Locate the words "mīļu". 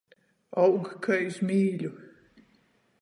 1.51-1.93